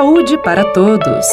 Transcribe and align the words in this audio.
Saúde 0.00 0.38
para 0.38 0.64
todos. 0.64 1.26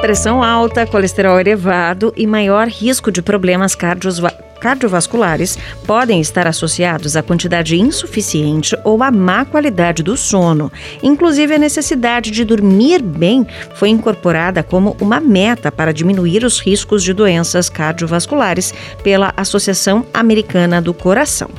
Pressão 0.00 0.40
alta, 0.40 0.86
colesterol 0.86 1.40
elevado 1.40 2.14
e 2.16 2.24
maior 2.24 2.68
risco 2.68 3.10
de 3.10 3.20
problemas 3.20 3.74
cardiovasculares 3.74 4.46
cardiovasculares 4.60 5.56
podem 5.86 6.20
estar 6.20 6.46
associados 6.46 7.16
à 7.16 7.22
quantidade 7.22 7.76
insuficiente 7.76 8.76
ou 8.84 9.02
à 9.04 9.10
má 9.10 9.44
qualidade 9.44 10.02
do 10.02 10.16
sono. 10.16 10.70
Inclusive, 11.00 11.54
a 11.54 11.58
necessidade 11.58 12.32
de 12.32 12.44
dormir 12.44 13.00
bem 13.00 13.46
foi 13.74 13.88
incorporada 13.88 14.62
como 14.62 14.96
uma 15.00 15.20
meta 15.20 15.70
para 15.70 15.92
diminuir 15.92 16.44
os 16.44 16.60
riscos 16.60 17.04
de 17.04 17.12
doenças 17.12 17.68
cardiovasculares 17.68 18.74
pela 19.02 19.32
Associação 19.36 20.04
Americana 20.12 20.82
do 20.82 20.92
Coração. 20.92 21.50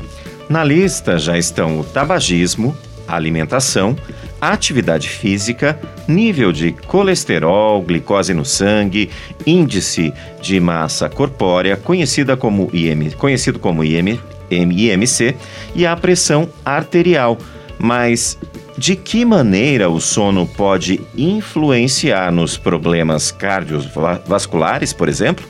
Na 0.50 0.64
lista 0.64 1.20
já 1.20 1.38
estão 1.38 1.80
o 1.80 1.84
tabagismo, 1.84 2.76
alimentação, 3.08 3.96
atividade 4.42 5.08
física, 5.08 5.80
nível 6.08 6.52
de 6.52 6.72
colesterol, 6.88 7.80
glicose 7.84 8.34
no 8.34 8.44
sangue, 8.44 9.12
índice 9.46 10.12
de 10.42 10.60
massa 10.60 11.08
corpórea, 11.08 11.78
conhecida 11.78 12.36
como 12.36 12.68
IM, 12.74 13.12
conhecido 13.12 13.60
como 13.60 13.84
IM, 13.84 14.20
IMC, 14.50 15.36
e 15.76 15.86
a 15.86 15.96
pressão 15.96 16.50
arterial. 16.66 17.38
Mas 17.78 18.36
de 18.76 18.96
que 18.96 19.24
maneira 19.24 19.88
o 19.88 20.02
sono 20.02 20.48
pode 20.48 21.00
influenciar 21.16 22.32
nos 22.32 22.58
problemas 22.58 23.30
cardiovasculares, 23.30 24.94
por 24.94 25.08
exemplo? 25.08 25.46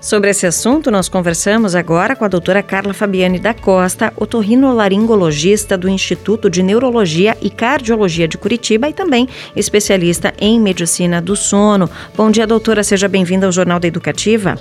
Sobre 0.00 0.30
esse 0.30 0.46
assunto, 0.46 0.90
nós 0.90 1.08
conversamos 1.08 1.74
agora 1.74 2.14
com 2.14 2.24
a 2.24 2.28
doutora 2.28 2.62
Carla 2.62 2.94
Fabiane 2.94 3.38
da 3.38 3.52
Costa, 3.52 4.12
otorrinolaringologista 4.16 5.76
do 5.76 5.88
Instituto 5.88 6.48
de 6.48 6.62
Neurologia 6.62 7.36
e 7.42 7.50
Cardiologia 7.50 8.28
de 8.28 8.38
Curitiba 8.38 8.88
e 8.88 8.92
também 8.92 9.28
especialista 9.56 10.32
em 10.40 10.60
medicina 10.60 11.20
do 11.20 11.34
sono. 11.34 11.90
Bom 12.16 12.30
dia, 12.30 12.46
doutora, 12.46 12.84
seja 12.84 13.08
bem-vinda 13.08 13.46
ao 13.46 13.52
Jornal 13.52 13.80
da 13.80 13.88
Educativa. 13.88 14.56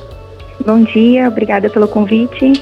Bom 0.66 0.84
dia, 0.84 1.28
obrigada 1.28 1.70
pelo 1.70 1.88
convite. 1.88 2.62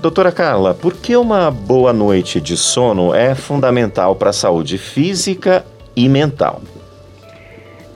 Doutora 0.00 0.30
Carla, 0.30 0.74
por 0.74 0.94
que 0.94 1.16
uma 1.16 1.50
boa 1.50 1.92
noite 1.92 2.40
de 2.40 2.56
sono 2.56 3.14
é 3.14 3.34
fundamental 3.34 4.14
para 4.14 4.30
a 4.30 4.32
saúde 4.32 4.78
física 4.78 5.64
e 5.96 6.08
mental? 6.08 6.62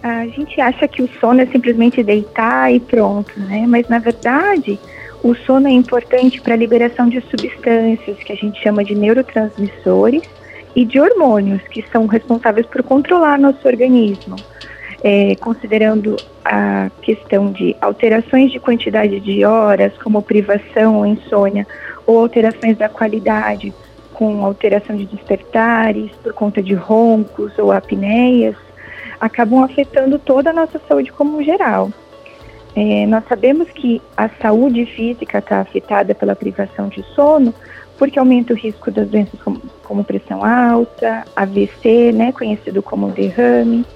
A 0.04 0.26
gente 0.26 0.60
acha 0.60 0.86
que 0.86 1.02
o 1.02 1.08
sono 1.18 1.40
é 1.40 1.46
simplesmente 1.46 2.02
deitar 2.02 2.70
e 2.70 2.78
pronto, 2.78 3.32
né? 3.40 3.64
Mas 3.66 3.88
na 3.88 3.98
verdade, 3.98 4.78
o 5.22 5.34
sono 5.34 5.66
é 5.66 5.70
importante 5.70 6.42
para 6.42 6.52
a 6.52 6.56
liberação 6.58 7.08
de 7.08 7.22
substâncias 7.22 8.18
que 8.18 8.30
a 8.30 8.36
gente 8.36 8.62
chama 8.62 8.84
de 8.84 8.94
neurotransmissores 8.94 10.22
e 10.76 10.84
de 10.84 11.00
hormônios 11.00 11.62
que 11.68 11.82
são 11.90 12.06
responsáveis 12.06 12.66
por 12.66 12.82
controlar 12.82 13.38
nosso 13.38 13.66
organismo. 13.66 14.36
É, 15.02 15.34
considerando 15.36 16.16
a 16.44 16.90
questão 17.00 17.50
de 17.50 17.74
alterações 17.80 18.52
de 18.52 18.58
quantidade 18.58 19.20
de 19.20 19.44
horas, 19.44 19.92
como 20.02 20.20
privação 20.20 20.96
ou 20.96 21.06
insônia, 21.06 21.66
ou 22.06 22.18
alterações 22.18 22.76
da 22.76 22.90
qualidade, 22.90 23.72
com 24.12 24.44
alteração 24.44 24.96
de 24.96 25.06
despertares 25.06 26.10
por 26.22 26.32
conta 26.32 26.62
de 26.62 26.74
roncos 26.74 27.58
ou 27.58 27.70
apneias, 27.70 28.56
acabam 29.20 29.62
afetando 29.62 30.18
toda 30.18 30.50
a 30.50 30.52
nossa 30.52 30.80
saúde 30.88 31.12
como 31.12 31.42
geral. 31.42 31.90
É, 32.76 33.06
nós 33.06 33.22
sabemos 33.28 33.68
que 33.70 34.02
a 34.16 34.28
saúde 34.28 34.84
física 34.86 35.38
está 35.38 35.60
afetada 35.60 36.14
pela 36.14 36.34
privação 36.34 36.88
de 36.88 37.02
sono, 37.14 37.54
porque 37.96 38.18
aumenta 38.18 38.52
o 38.52 38.56
risco 38.56 38.90
das 38.90 39.08
doenças 39.08 39.40
como, 39.40 39.62
como 39.84 40.02
pressão 40.02 40.44
alta, 40.44 41.24
AVC, 41.36 42.12
né, 42.12 42.32
conhecido 42.32 42.82
como 42.82 43.10
derrame. 43.10 43.86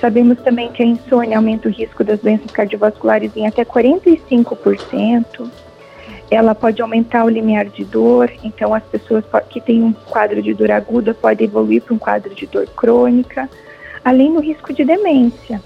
Sabemos 0.00 0.38
também 0.42 0.70
que 0.70 0.82
a 0.82 0.86
insônia 0.86 1.36
aumenta 1.36 1.68
o 1.68 1.72
risco 1.72 2.04
das 2.04 2.20
doenças 2.20 2.50
cardiovasculares 2.52 3.36
em 3.36 3.46
até 3.46 3.64
45%. 3.64 5.50
Ela 6.30 6.54
pode 6.54 6.80
aumentar 6.80 7.24
o 7.24 7.28
limiar 7.28 7.66
de 7.66 7.84
dor, 7.84 8.30
então 8.42 8.72
as 8.72 8.82
pessoas 8.84 9.24
que 9.48 9.60
têm 9.60 9.82
um 9.82 9.92
quadro 9.92 10.40
de 10.40 10.54
dor 10.54 10.70
aguda 10.70 11.14
podem 11.14 11.46
evoluir 11.46 11.82
para 11.82 11.94
um 11.94 11.98
quadro 11.98 12.34
de 12.34 12.46
dor 12.46 12.66
crônica 12.76 13.48
além 14.04 14.32
do 14.34 14.40
risco 14.40 14.72
de 14.72 14.84
demência. 14.84 15.62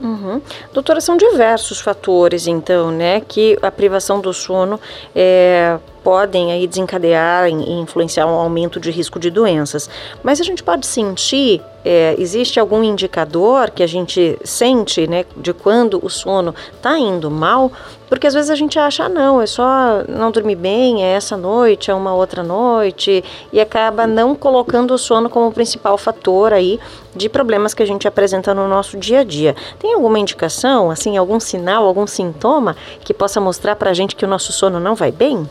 Uhum. 0.00 0.40
Doutora, 0.72 1.00
são 1.00 1.16
diversos 1.16 1.80
fatores, 1.80 2.46
então, 2.46 2.90
né, 2.90 3.20
que 3.20 3.56
a 3.62 3.70
privação 3.70 4.20
do 4.20 4.32
sono 4.32 4.80
é, 5.14 5.78
podem 6.02 6.52
aí 6.52 6.66
desencadear 6.66 7.48
e 7.48 7.72
influenciar 7.72 8.26
um 8.26 8.34
aumento 8.34 8.80
de 8.80 8.90
risco 8.90 9.18
de 9.18 9.30
doenças. 9.30 9.88
Mas 10.22 10.40
a 10.40 10.44
gente 10.44 10.62
pode 10.62 10.86
sentir, 10.86 11.62
é, 11.84 12.14
existe 12.18 12.58
algum 12.58 12.82
indicador 12.82 13.70
que 13.70 13.82
a 13.82 13.86
gente 13.86 14.38
sente, 14.44 15.06
né, 15.06 15.24
de 15.36 15.52
quando 15.52 16.04
o 16.04 16.10
sono 16.10 16.54
está 16.74 16.98
indo 16.98 17.30
mal? 17.30 17.70
Porque 18.08 18.26
às 18.26 18.34
vezes 18.34 18.50
a 18.50 18.54
gente 18.54 18.78
acha, 18.78 19.04
ah, 19.04 19.08
não, 19.08 19.40
é 19.40 19.46
só 19.46 20.04
não 20.06 20.30
dormir 20.30 20.56
bem, 20.56 21.02
é 21.02 21.14
essa 21.14 21.34
noite, 21.34 21.90
é 21.90 21.94
uma 21.94 22.14
outra 22.14 22.42
noite, 22.42 23.24
e 23.50 23.58
acaba 23.58 24.06
não 24.06 24.34
colocando 24.34 24.92
o 24.92 24.98
sono 24.98 25.30
como 25.30 25.50
principal 25.50 25.96
fator 25.96 26.52
aí 26.52 26.78
de 27.16 27.28
problemas 27.28 27.72
que 27.72 27.82
a 27.82 27.86
gente 27.86 28.06
apresenta 28.06 28.52
no 28.52 28.68
nosso 28.68 28.98
dia 28.98 29.20
a 29.20 29.24
dia. 29.24 29.56
Tem 29.78 29.94
alguma 29.94 30.18
indicação, 30.18 30.90
assim, 30.90 31.16
algum 31.16 31.40
sinal, 31.40 31.86
algum 31.86 32.06
sintoma 32.06 32.76
que 33.00 33.14
possa 33.14 33.40
mostrar 33.40 33.76
para 33.76 33.90
a 33.90 33.94
gente 33.94 34.14
que 34.14 34.26
o 34.26 34.28
nosso 34.28 34.52
sono 34.52 34.78
não 34.78 34.94
vai 34.94 35.10
bem? 35.10 35.48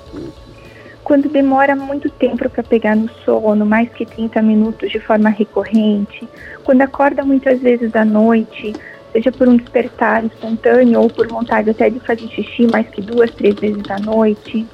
Quando 1.11 1.27
demora 1.27 1.75
muito 1.75 2.09
tempo 2.09 2.47
para 2.49 2.63
pegar 2.63 2.95
no 2.95 3.09
sono, 3.25 3.66
mais 3.66 3.89
que 3.89 4.05
30 4.05 4.41
minutos 4.41 4.89
de 4.89 4.97
forma 4.97 5.29
recorrente, 5.29 6.25
quando 6.63 6.83
acorda 6.83 7.22
muitas 7.25 7.59
vezes 7.59 7.94
à 7.97 8.05
noite, 8.05 8.73
seja 9.11 9.29
por 9.29 9.50
um 9.50 9.57
despertar 9.57 10.23
espontâneo 10.23 11.01
ou 11.01 11.09
por 11.09 11.27
vontade 11.27 11.69
até 11.69 11.89
de 11.89 12.00
fazer 12.00 12.29
xixi 12.29 12.66
mais 12.71 12.88
que 12.88 13.01
duas, 13.01 13.29
três 13.31 13.55
vezes 13.55 13.83
à 13.89 14.00
noite. 14.00 14.66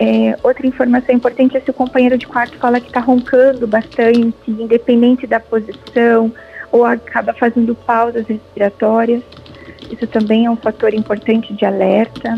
É, 0.00 0.36
outra 0.42 0.66
informação 0.66 1.14
importante 1.14 1.56
é 1.56 1.60
se 1.60 1.70
o 1.70 1.74
companheiro 1.74 2.18
de 2.18 2.26
quarto 2.26 2.58
fala 2.58 2.80
que 2.80 2.88
está 2.88 2.98
roncando 2.98 3.64
bastante, 3.68 4.34
independente 4.48 5.24
da 5.24 5.38
posição, 5.38 6.32
ou 6.72 6.84
acaba 6.84 7.32
fazendo 7.32 7.76
pausas 7.76 8.26
respiratórias. 8.26 9.22
Isso 9.88 10.08
também 10.08 10.46
é 10.46 10.50
um 10.50 10.56
fator 10.56 10.92
importante 10.92 11.54
de 11.54 11.64
alerta 11.64 12.36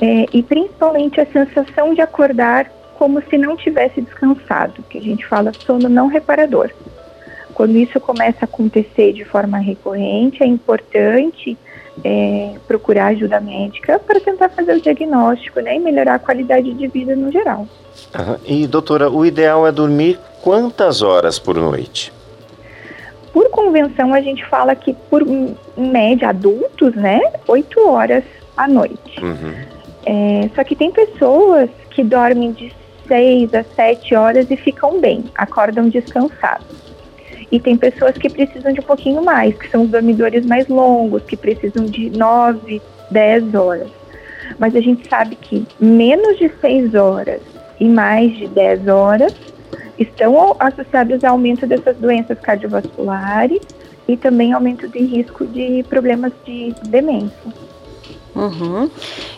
é, 0.00 0.26
e 0.32 0.42
principalmente 0.42 1.20
a 1.20 1.26
sensação 1.26 1.94
de 1.94 2.00
acordar 2.00 2.70
como 2.98 3.22
se 3.22 3.38
não 3.38 3.56
tivesse 3.56 4.00
descansado, 4.00 4.82
que 4.88 4.98
a 4.98 5.02
gente 5.02 5.24
fala 5.26 5.52
sono 5.52 5.88
não 5.88 6.08
reparador. 6.08 6.70
Quando 7.54 7.76
isso 7.76 7.98
começa 8.00 8.38
a 8.42 8.44
acontecer 8.44 9.12
de 9.12 9.24
forma 9.24 9.58
recorrente, 9.58 10.42
é 10.42 10.46
importante 10.46 11.56
é, 12.04 12.54
procurar 12.66 13.06
ajuda 13.08 13.40
médica 13.40 13.98
para 13.98 14.20
tentar 14.20 14.48
fazer 14.48 14.76
o 14.76 14.80
diagnóstico 14.80 15.60
né, 15.60 15.76
e 15.76 15.78
melhorar 15.78 16.14
a 16.14 16.18
qualidade 16.18 16.72
de 16.72 16.86
vida 16.88 17.16
no 17.16 17.30
geral. 17.32 17.66
E 18.46 18.66
doutora, 18.66 19.10
o 19.10 19.24
ideal 19.26 19.66
é 19.66 19.72
dormir 19.72 20.18
quantas 20.42 21.02
horas 21.02 21.38
por 21.38 21.56
noite? 21.56 22.12
Por 23.32 23.50
convenção, 23.50 24.14
a 24.14 24.20
gente 24.20 24.44
fala 24.46 24.74
que 24.74 24.94
por 25.10 25.24
média 25.76 26.30
adultos, 26.30 26.94
né, 26.94 27.20
oito 27.46 27.88
horas 27.88 28.24
à 28.56 28.66
noite. 28.66 29.22
Uhum. 29.22 29.77
É, 30.06 30.48
só 30.54 30.64
que 30.64 30.74
tem 30.74 30.90
pessoas 30.90 31.68
que 31.90 32.02
dormem 32.02 32.52
de 32.52 32.72
6 33.06 33.54
a 33.54 33.64
7 33.64 34.14
horas 34.14 34.50
e 34.50 34.56
ficam 34.56 35.00
bem, 35.00 35.24
acordam 35.34 35.88
descansados. 35.88 36.88
E 37.50 37.58
tem 37.58 37.76
pessoas 37.76 38.16
que 38.16 38.28
precisam 38.28 38.72
de 38.72 38.80
um 38.80 38.84
pouquinho 38.84 39.24
mais, 39.24 39.56
que 39.56 39.70
são 39.70 39.82
os 39.82 39.90
dormidores 39.90 40.44
mais 40.44 40.68
longos, 40.68 41.22
que 41.22 41.36
precisam 41.36 41.86
de 41.86 42.10
9, 42.10 42.82
10 43.10 43.54
horas. 43.54 43.88
Mas 44.58 44.76
a 44.76 44.80
gente 44.80 45.08
sabe 45.08 45.36
que 45.36 45.66
menos 45.80 46.38
de 46.38 46.50
6 46.60 46.94
horas 46.94 47.40
e 47.80 47.88
mais 47.88 48.36
de 48.36 48.46
10 48.48 48.88
horas 48.88 49.34
estão 49.98 50.56
associados 50.58 51.24
ao 51.24 51.32
aumento 51.32 51.66
dessas 51.66 51.96
doenças 51.96 52.38
cardiovasculares 52.38 53.60
e 54.06 54.16
também 54.16 54.52
aumento 54.52 54.88
de 54.88 55.00
risco 55.00 55.46
de 55.46 55.84
problemas 55.88 56.32
de 56.44 56.74
demência. 56.88 57.67
Uhum. 58.38 58.88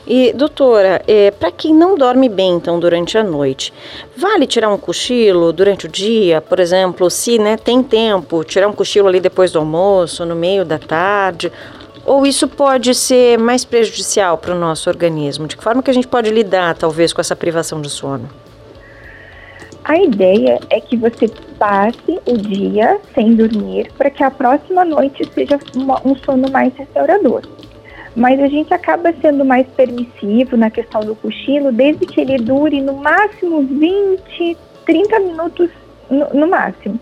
E, 0.06 0.30
doutora, 0.34 1.00
é, 1.08 1.30
para 1.30 1.50
quem 1.50 1.74
não 1.74 1.96
dorme 1.96 2.28
bem, 2.28 2.52
então, 2.52 2.78
durante 2.78 3.16
a 3.16 3.24
noite, 3.24 3.72
vale 4.14 4.46
tirar 4.46 4.68
um 4.68 4.76
cochilo 4.76 5.52
durante 5.54 5.86
o 5.86 5.88
dia? 5.88 6.42
Por 6.42 6.60
exemplo, 6.60 7.08
se 7.08 7.38
né, 7.38 7.56
tem 7.56 7.82
tempo, 7.82 8.44
tirar 8.44 8.68
um 8.68 8.74
cochilo 8.74 9.08
ali 9.08 9.18
depois 9.18 9.50
do 9.52 9.58
almoço, 9.58 10.26
no 10.26 10.36
meio 10.36 10.66
da 10.66 10.78
tarde? 10.78 11.50
Ou 12.04 12.26
isso 12.26 12.46
pode 12.46 12.94
ser 12.94 13.38
mais 13.38 13.64
prejudicial 13.64 14.36
para 14.36 14.54
o 14.54 14.58
nosso 14.58 14.90
organismo? 14.90 15.46
De 15.46 15.56
que 15.56 15.64
forma 15.64 15.82
que 15.82 15.90
a 15.90 15.94
gente 15.94 16.08
pode 16.08 16.28
lidar, 16.30 16.74
talvez, 16.74 17.12
com 17.12 17.22
essa 17.22 17.34
privação 17.34 17.80
de 17.80 17.88
sono? 17.88 18.28
A 19.84 19.96
ideia 19.96 20.60
é 20.68 20.78
que 20.78 20.94
você 20.96 21.26
passe 21.58 22.18
o 22.26 22.36
dia 22.36 22.98
sem 23.14 23.34
dormir 23.34 23.90
para 23.96 24.10
que 24.10 24.22
a 24.22 24.30
próxima 24.30 24.84
noite 24.84 25.26
seja 25.34 25.58
uma, 25.74 26.00
um 26.06 26.14
sono 26.16 26.50
mais 26.50 26.74
restaurador 26.74 27.42
mas 28.14 28.40
a 28.40 28.48
gente 28.48 28.72
acaba 28.74 29.12
sendo 29.20 29.44
mais 29.44 29.66
permissivo 29.68 30.56
na 30.56 30.70
questão 30.70 31.00
do 31.02 31.14
cochilo, 31.14 31.72
desde 31.72 32.06
que 32.06 32.20
ele 32.20 32.38
dure 32.38 32.80
no 32.80 32.94
máximo 32.94 33.62
20, 33.62 34.56
30 34.84 35.20
minutos 35.20 35.70
no, 36.10 36.28
no 36.40 36.46
máximo. 36.48 36.98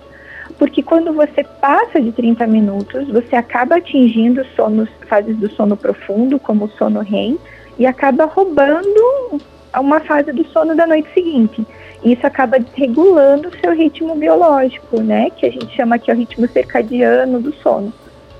Porque 0.58 0.82
quando 0.82 1.12
você 1.12 1.44
passa 1.44 2.00
de 2.00 2.10
30 2.12 2.46
minutos, 2.46 3.08
você 3.08 3.36
acaba 3.36 3.76
atingindo 3.76 4.44
sonos, 4.56 4.88
fases 5.08 5.36
do 5.36 5.50
sono 5.50 5.76
profundo, 5.76 6.38
como 6.38 6.64
o 6.64 6.70
sono 6.70 7.00
REM, 7.00 7.38
e 7.78 7.86
acaba 7.86 8.24
roubando 8.24 9.40
uma 9.78 10.00
fase 10.00 10.32
do 10.32 10.44
sono 10.48 10.74
da 10.74 10.86
noite 10.86 11.08
seguinte. 11.14 11.64
Isso 12.04 12.26
acaba 12.26 12.58
desregulando 12.58 13.48
o 13.48 13.60
seu 13.60 13.72
ritmo 13.72 14.14
biológico, 14.16 15.00
né? 15.00 15.30
Que 15.30 15.46
a 15.46 15.50
gente 15.50 15.74
chama 15.74 15.96
aqui 15.96 16.10
o 16.10 16.14
ritmo 16.14 16.48
circadiano 16.48 17.40
do 17.40 17.52
sono. 17.54 17.92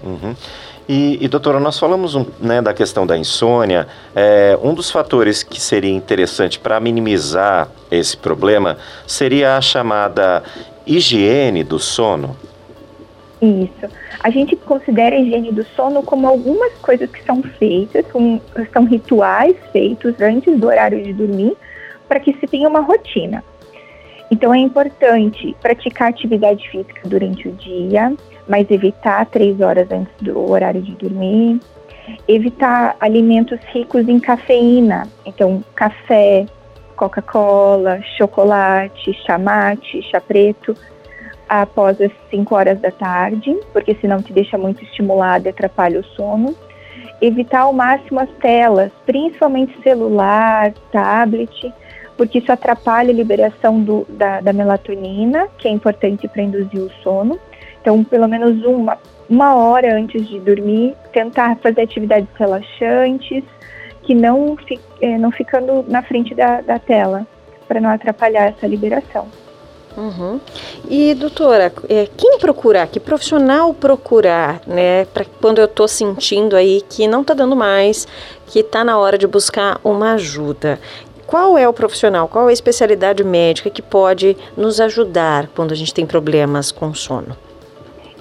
Uhum. 0.03 0.35
E, 0.89 1.23
e, 1.23 1.29
doutora, 1.29 1.61
nós 1.61 1.79
falamos 1.79 2.15
um, 2.15 2.25
né, 2.41 2.63
da 2.63 2.73
questão 2.73 3.07
da 3.07 3.17
insônia. 3.17 3.87
É, 4.17 4.59
um 4.63 4.73
dos 4.73 4.91
fatores 4.91 5.43
que 5.43 5.61
seria 5.61 5.93
interessante 5.93 6.59
para 6.59 6.81
minimizar 6.81 7.69
esse 7.91 8.17
problema 8.17 8.79
seria 9.07 9.57
a 9.57 9.61
chamada 9.61 10.43
higiene 10.87 11.63
do 11.63 11.79
sono. 11.79 12.35
Isso. 13.43 13.95
A 14.21 14.31
gente 14.31 14.57
considera 14.57 15.15
a 15.15 15.19
higiene 15.19 15.53
do 15.53 15.65
sono 15.77 16.03
como 16.03 16.27
algumas 16.27 16.73
coisas 16.79 17.09
que 17.11 17.23
são 17.23 17.43
feitas, 17.43 18.05
como, 18.11 18.41
são 18.73 18.85
rituais 18.85 19.57
feitos 19.71 20.21
antes 20.21 20.59
do 20.59 20.67
horário 20.67 21.03
de 21.03 21.13
dormir, 21.13 21.55
para 22.09 22.19
que 22.19 22.33
se 22.33 22.47
tenha 22.47 22.67
uma 22.67 22.81
rotina. 22.81 23.45
Então 24.31 24.53
é 24.53 24.59
importante 24.59 25.55
praticar 25.61 26.09
atividade 26.09 26.69
física 26.69 27.03
durante 27.05 27.49
o 27.49 27.53
dia, 27.53 28.13
mas 28.49 28.71
evitar 28.71 29.27
três 29.27 29.61
horas 29.61 29.91
antes 29.91 30.13
do 30.21 30.51
horário 30.51 30.81
de 30.83 30.95
dormir. 30.97 31.61
Evitar 32.27 32.97
alimentos 32.99 33.61
ricos 33.73 34.09
em 34.09 34.19
cafeína, 34.19 35.07
então 35.27 35.63
café, 35.75 36.47
Coca-Cola, 36.97 38.01
chocolate, 38.17 39.13
chá 39.25 39.39
mate, 39.39 40.03
chá 40.11 40.21
preto, 40.21 40.75
após 41.49 42.01
as 42.01 42.11
5 42.31 42.55
horas 42.55 42.81
da 42.81 42.91
tarde, 42.91 43.57
porque 43.73 43.95
senão 44.01 44.21
te 44.21 44.33
deixa 44.33 44.59
muito 44.59 44.83
estimulado 44.83 45.47
e 45.47 45.49
atrapalha 45.51 46.01
o 46.01 46.05
sono. 46.05 46.55
Evitar 47.21 47.61
ao 47.61 47.73
máximo 47.73 48.21
as 48.21 48.31
telas, 48.41 48.93
principalmente 49.07 49.81
celular, 49.83 50.73
tablet, 50.93 51.73
porque 52.17 52.39
isso 52.39 52.53
atrapalha 52.53 53.11
a 53.11 53.15
liberação 53.15 53.81
do, 53.81 54.07
da, 54.09 54.41
da 54.41 54.53
melatonina, 54.53 55.49
que 55.57 55.69
é 55.69 55.71
importante 55.71 56.27
para 56.29 56.43
induzir 56.43 56.81
o 56.81 56.91
sono. 57.03 57.39
Então, 57.89 58.05
pelo 58.05 58.29
menos 58.29 58.63
uma, 58.67 58.99
uma 59.31 59.55
hora 59.55 59.97
antes 59.97 60.29
de 60.29 60.39
dormir, 60.41 60.95
tentar 61.11 61.57
fazer 61.57 61.81
atividades 61.81 62.29
relaxantes, 62.39 63.43
que 64.03 64.15
não, 64.15 64.59
é, 65.01 65.17
não 65.17 65.33
ficando 65.33 65.83
na 65.89 66.03
frente 66.03 66.35
da, 66.35 66.61
da 66.61 66.79
tela, 66.79 67.27
para 67.67 67.81
não 67.81 67.89
atrapalhar 67.89 68.49
essa 68.49 68.67
liberação. 68.67 69.27
Uhum. 69.97 70.39
E 70.87 71.15
doutora, 71.15 71.73
é, 71.89 72.07
quem 72.15 72.37
procurar, 72.39 72.89
que 72.89 73.01
profissional 73.01 73.73
procurar, 73.73 74.61
né, 74.67 75.07
para 75.07 75.25
quando 75.41 75.61
eu 75.61 75.65
estou 75.65 75.89
sentindo 75.89 76.55
aí 76.55 76.83
que 76.91 77.09
não 77.09 77.23
está 77.23 77.33
dando 77.33 77.57
mais, 77.57 78.07
que 78.49 78.59
está 78.59 78.85
na 78.85 78.99
hora 78.99 79.17
de 79.17 79.27
buscar 79.27 79.81
uma 79.83 80.13
ajuda? 80.13 80.79
Qual 81.27 81.57
é 81.57 81.67
o 81.67 81.73
profissional, 81.73 82.29
qual 82.29 82.49
é 82.49 82.51
a 82.51 82.53
especialidade 82.53 83.25
médica 83.25 83.71
que 83.71 83.81
pode 83.81 84.37
nos 84.59 84.79
ajudar 84.79 85.49
quando 85.57 85.73
a 85.73 85.75
gente 85.75 85.95
tem 85.95 86.05
problemas 86.05 86.71
com 86.71 86.93
sono? 86.93 87.48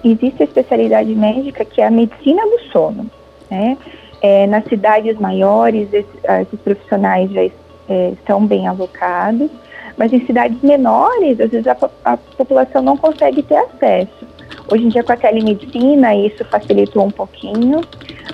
Existe 0.03 0.44
a 0.44 0.45
especialidade 0.45 1.13
médica 1.13 1.65
que 1.65 1.81
é 1.81 1.88
a 1.88 1.91
medicina 1.91 2.41
do 2.44 2.59
sono. 2.71 3.09
Né? 3.49 3.77
É, 4.21 4.47
nas 4.47 4.63
cidades 4.65 5.17
maiores, 5.19 5.88
esses, 5.94 6.23
esses 6.41 6.59
profissionais 6.61 7.31
já 7.31 7.41
é, 7.89 8.09
estão 8.09 8.45
bem 8.45 8.67
alocados, 8.67 9.49
mas 9.97 10.13
em 10.13 10.25
cidades 10.25 10.61
menores, 10.61 11.39
às 11.39 11.49
vezes 11.49 11.67
a, 11.67 11.77
a, 12.05 12.17
população 12.17 12.81
não 12.81 12.97
consegue 12.97 13.41
ter 13.41 13.57
acesso. 13.57 14.27
Hoje 14.71 14.85
em 14.85 14.89
dia, 14.89 15.03
com 15.03 15.11
a 15.11 15.17
telemedicina, 15.17 16.15
isso 16.15 16.44
facilitou 16.45 17.05
um 17.05 17.11
pouquinho, 17.11 17.81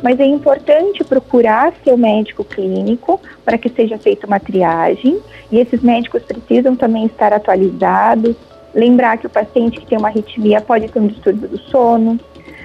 mas 0.02 0.20
é 0.20 0.26
importante 0.26 1.04
procurar 1.04 1.74
seu 1.84 1.98
médico 1.98 2.44
clínico 2.44 3.20
para 3.46 3.58
que 3.58 3.70
seja 3.70 3.98
feita 3.98 4.28
uma 4.28 4.40
triagem, 4.40 5.20
e 5.52 5.60
esses 5.60 5.82
médicos 5.82 6.24
precisam 6.24 6.76
também 6.76 7.06
estar 7.06 7.32
atualizados, 7.32 8.36
Lembrar 8.74 9.18
que 9.18 9.28
o 9.28 9.30
paciente 9.30 9.80
que 9.80 9.86
tem 9.86 9.98
uma 9.98 10.08
arritmia 10.08 10.60
pode 10.62 10.88
ter 10.88 11.00
um 11.00 11.08
distúrbio 11.08 11.48
do 11.48 11.60
sono, 11.60 12.20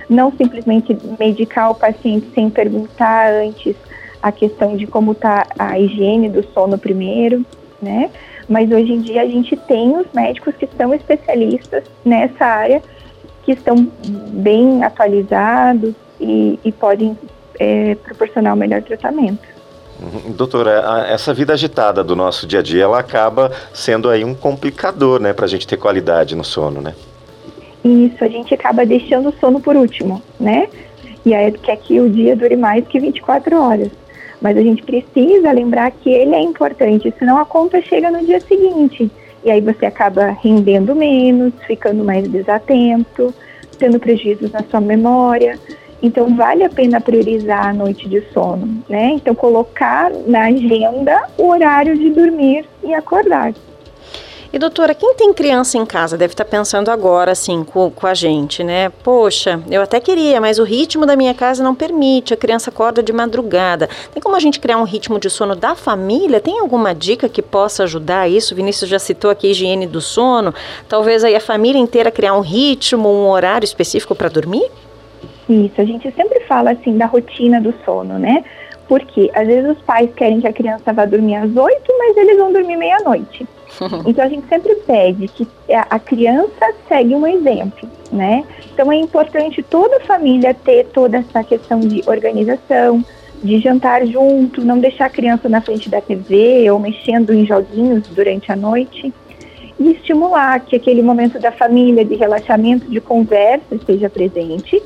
não 0.09 0.33
simplesmente 0.33 0.97
medicar 1.19 1.71
o 1.71 1.75
paciente 1.75 2.31
sem 2.35 2.49
perguntar 2.49 3.33
antes 3.33 3.77
a 4.23 4.33
questão 4.33 4.77
de 4.77 4.87
como 4.87 5.13
está 5.13 5.47
a 5.59 5.79
higiene 5.79 6.29
do 6.29 6.43
sono 6.53 6.79
primeiro, 6.79 7.45
né? 7.81 8.11
Mas 8.49 8.71
hoje 8.71 8.93
em 8.93 9.01
dia 9.01 9.23
a 9.23 9.27
gente 9.27 9.55
tem 9.57 9.97
os 9.97 10.07
médicos 10.15 10.55
que 10.57 10.67
são 10.77 10.95
especialistas 10.95 11.85
nessa 12.05 12.45
área, 12.45 12.83
que 13.45 13.53
estão 13.53 13.77
bem 14.31 14.83
atualizados 14.83 15.95
e, 16.21 16.59
e 16.65 16.73
podem 16.73 17.17
é, 17.61 17.95
proporcionar 17.97 18.55
o 18.55 18.57
melhor 18.57 18.83
tratamento. 18.83 19.58
Uhum. 20.01 20.33
Doutora, 20.33 21.07
essa 21.09 21.35
vida 21.35 21.53
agitada 21.53 22.05
do 22.05 22.15
nosso 22.15 22.47
dia 22.47 22.61
a 22.61 22.63
dia, 22.63 22.85
ela 22.85 23.01
acaba 23.01 23.51
sendo 23.73 24.09
aí 24.09 24.25
um 24.25 24.35
complicador, 24.35 25.21
né, 25.21 25.33
para 25.33 25.45
a 25.45 25.49
gente 25.49 25.67
ter 25.67 25.77
qualidade 25.77 26.37
no 26.37 26.45
sono, 26.45 26.81
né? 26.81 26.95
Isso, 27.85 28.23
a 28.23 28.29
gente 28.29 28.55
acaba 28.55 28.85
deixando 28.87 29.31
o 29.31 29.35
sono 29.41 29.61
por 29.61 29.77
último, 29.77 30.23
né? 30.39 30.69
E 31.25 31.35
aí 31.35 31.51
quer 31.53 31.77
que 31.77 32.01
o 32.01 32.09
dia 32.09 32.37
dure 32.37 32.57
mais 32.57 32.87
que 32.87 32.99
24 32.99 33.61
horas. 33.61 33.91
Mas 34.41 34.57
a 34.57 34.61
gente 34.61 34.83
precisa 34.83 35.51
lembrar 35.51 35.91
que 35.91 36.11
ele 36.11 36.35
é 36.35 36.41
importante, 36.41 37.13
senão 37.19 37.39
a 37.39 37.45
conta 37.45 37.83
chega 37.83 38.11
no 38.11 38.25
dia 38.25 38.41
seguinte. 38.41 39.11
E 39.45 39.51
aí 39.51 39.61
você 39.61 39.87
acaba 39.87 40.37
rendendo 40.43 40.95
menos, 40.95 41.53
ficando 41.67 42.05
mais 42.05 42.29
desatento, 42.29 43.35
tendo 43.79 43.99
prejuízos 43.99 44.51
na 44.53 44.63
sua 44.71 44.81
memória. 44.81 45.59
Então 46.03 46.35
vale 46.37 46.65
a 46.65 46.71
pena 46.71 47.01
priorizar 47.01 47.69
a 47.69 47.73
noite 47.73 48.09
de 48.09 48.23
sono, 48.33 48.83
né? 48.89 49.11
Então 49.13 49.35
colocar 49.35 50.13
na 50.27 50.47
agenda 50.47 51.25
o 51.37 51.49
horário 51.49 51.97
de 51.97 52.11
dormir 52.11 52.65
e 52.85 52.95
acordar. 52.95 53.53
E 54.51 54.59
doutora, 54.59 54.95
quem 54.95 55.15
tem 55.15 55.35
criança 55.35 55.77
em 55.77 55.85
casa 55.85 56.17
deve 56.17 56.33
estar 56.33 56.45
pensando 56.47 56.91
agora 56.91 57.33
assim 57.33 57.63
com, 57.63 57.91
com, 57.91 58.07
a 58.07 58.15
gente, 58.15 58.65
né? 58.65 58.89
Poxa, 58.89 59.63
eu 59.71 59.83
até 59.83 60.01
queria, 60.01 60.41
mas 60.41 60.59
o 60.59 60.65
ritmo 60.65 61.05
da 61.05 61.15
minha 61.15 61.35
casa 61.35 61.63
não 61.63 61.75
permite, 61.75 62.33
a 62.33 62.37
criança 62.37 62.71
acorda 62.71 63.03
de 63.03 63.13
madrugada. 63.13 63.91
Tem 64.11 64.23
como 64.23 64.37
a 64.37 64.41
gente 64.41 64.59
criar 64.59 64.79
um 64.79 64.85
ritmo 64.85 65.21
de 65.21 65.29
sono 65.29 65.55
da 65.55 65.75
família? 65.75 66.41
Tem 66.41 66.61
alguma 66.61 66.95
dica 66.95 67.29
que 67.29 67.43
possa 67.43 67.83
ajudar 67.83 68.27
isso? 68.27 68.55
Vinícius 68.55 68.89
já 68.89 68.99
citou 68.99 69.31
aqui 69.31 69.49
a 69.49 69.51
higiene 69.51 69.87
do 69.87 70.01
sono. 70.01 70.55
Talvez 70.89 71.25
aí 71.25 71.37
a 71.37 71.41
família 71.41 71.79
inteira 71.79 72.11
criar 72.11 72.33
um 72.33 72.41
ritmo, 72.41 73.07
um 73.07 73.29
horário 73.29 73.67
específico 73.67 74.15
para 74.15 74.31
dormir? 74.31 74.71
Isso, 75.49 75.81
a 75.81 75.85
gente 75.85 76.11
sempre 76.13 76.41
fala 76.41 76.73
assim 76.73 76.97
da 76.97 77.07
rotina 77.07 77.61
do 77.61 77.75
sono, 77.85 78.19
né? 78.19 78.45
Porque 78.87 79.31
às 79.35 79.47
vezes 79.47 79.77
os 79.77 79.83
pais 79.83 80.11
querem 80.15 80.41
que 80.41 80.47
a 80.47 80.53
criança 80.53 80.93
vá 80.93 81.05
dormir 81.05 81.37
às 81.37 81.55
oito, 81.57 81.93
mas 81.99 82.17
eles 82.17 82.37
vão 82.37 82.53
dormir 82.53 82.77
meia-noite. 82.77 83.47
Então 84.07 84.25
a 84.25 84.29
gente 84.29 84.49
sempre 84.49 84.75
pede 84.87 85.29
que 85.29 85.47
a 85.71 85.99
criança 85.99 86.75
segue 86.89 87.15
um 87.15 87.27
exemplo, 87.27 87.89
né? 88.11 88.45
Então 88.73 88.91
é 88.91 88.97
importante 88.97 89.63
toda 89.63 89.99
a 89.99 90.01
família 90.01 90.55
ter 90.55 90.87
toda 90.87 91.19
essa 91.19 91.45
questão 91.45 91.81
de 91.81 92.03
organização, 92.07 93.05
de 93.43 93.59
jantar 93.59 94.07
junto, 94.07 94.65
não 94.65 94.79
deixar 94.79 95.07
a 95.07 95.11
criança 95.11 95.49
na 95.49 95.61
frente 95.61 95.89
da 95.89 96.01
TV 96.01 96.71
ou 96.71 96.79
mexendo 96.79 97.33
em 97.33 97.47
joguinhos 97.47 98.09
durante 98.09 98.51
a 98.51 98.57
noite 98.57 99.13
e 99.79 99.93
estimular 99.93 100.59
que 100.61 100.75
aquele 100.75 101.03
momento 101.03 101.39
da 101.39 101.53
família, 101.53 102.05
de 102.05 102.17
relaxamento, 102.17 102.91
de 102.91 103.01
conversa 103.01 103.75
esteja 103.75 104.11
presente 104.11 104.83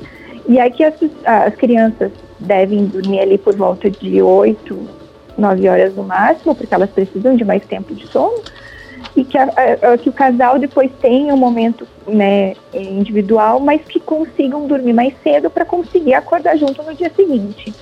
e 0.53 0.59
aqui 0.59 0.83
as, 0.83 0.93
as 1.25 1.55
crianças 1.55 2.11
devem 2.39 2.85
dormir 2.85 3.21
ali 3.21 3.39
por 3.39 3.55
volta 3.55 3.89
de 3.89 4.21
8, 4.21 4.87
9 5.35 5.67
horas 5.67 5.95
no 5.95 6.03
máximo, 6.03 6.53
porque 6.53 6.71
elas 6.71 6.91
precisam 6.91 7.35
de 7.35 7.43
mais 7.43 7.65
tempo 7.65 7.95
de 7.95 8.05
sono. 8.05 8.39
E 9.15 9.23
que, 9.23 9.35
a, 9.35 9.45
a, 9.45 9.97
que 9.97 10.09
o 10.09 10.13
casal 10.13 10.59
depois 10.59 10.91
tenha 11.01 11.33
um 11.33 11.37
momento 11.37 11.87
né, 12.07 12.53
individual, 12.71 13.59
mas 13.59 13.81
que 13.81 13.99
consigam 13.99 14.67
dormir 14.67 14.93
mais 14.93 15.15
cedo 15.23 15.49
para 15.49 15.65
conseguir 15.65 16.13
acordar 16.13 16.55
junto 16.55 16.83
no 16.83 16.93
dia 16.93 17.11
seguinte. 17.15 17.73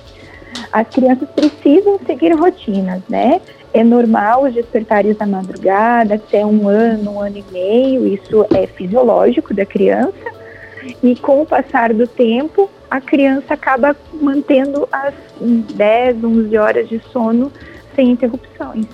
As 0.72 0.88
crianças 0.88 1.28
precisam 1.28 2.00
seguir 2.06 2.32
rotinas, 2.32 3.02
né? 3.06 3.42
É 3.74 3.84
normal 3.84 4.44
os 4.44 4.54
despertares 4.54 5.18
da 5.18 5.26
madrugada, 5.26 6.14
até 6.14 6.44
um 6.44 6.66
ano, 6.68 7.12
um 7.12 7.20
ano 7.20 7.36
e 7.36 7.44
meio, 7.52 8.06
isso 8.06 8.46
é 8.54 8.66
fisiológico 8.66 9.52
da 9.52 9.66
criança 9.66 10.41
e 11.02 11.16
com 11.16 11.42
o 11.42 11.46
passar 11.46 11.92
do 11.92 12.06
tempo, 12.06 12.70
a 12.90 13.00
criança 13.00 13.54
acaba 13.54 13.96
mantendo 14.12 14.88
as 14.90 15.14
10, 15.40 16.22
11 16.24 16.58
horas 16.58 16.88
de 16.88 17.00
sono 17.12 17.52
sem 17.94 18.10
interrupções. 18.10 18.86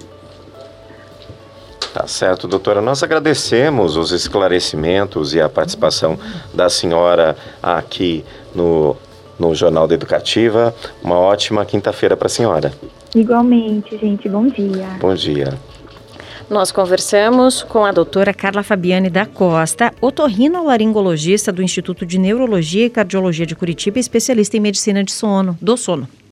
Tá 1.93 2.07
certo, 2.07 2.47
doutora. 2.47 2.81
Nós 2.81 3.03
agradecemos 3.03 3.97
os 3.97 4.13
esclarecimentos 4.13 5.35
e 5.35 5.41
a 5.41 5.49
participação 5.49 6.19
da 6.55 6.69
senhora 6.69 7.37
aqui 7.63 8.25
no, 8.55 8.97
no 9.39 9.55
Jornal 9.55 9.89
da 9.89 9.95
Educativa. 9.95 10.75
Uma 11.03 11.19
ótima 11.19 11.65
quinta-feira 11.65 12.17
para 12.17 12.27
a 12.27 12.31
senhora. 12.31 12.73
Igualmente, 13.15 13.97
gente. 13.97 14.29
Bom 14.29 14.47
dia. 14.47 14.87
Bom 15.01 15.15
dia. 15.15 15.59
Nós 16.51 16.73
conversamos 16.73 17.63
com 17.63 17.85
a 17.85 17.93
doutora 17.93 18.33
Carla 18.33 18.63
Fabiane 18.63 19.11
da 19.11 19.27
Costa, 19.27 19.93
otorrinolaringologista 20.01 21.53
do 21.53 21.63
Instituto 21.63 22.07
de 22.07 22.19
Neurologia 22.19 22.87
e 22.87 22.91
Cardiologia 22.91 23.45
de 23.45 23.55
Curitiba, 23.55 23.99
especialista 23.99 24.57
em 24.57 24.61
medicina 24.61 25.05
de 25.05 25.13
sono, 25.13 25.59
do 25.61 25.77
sono. 25.77 26.09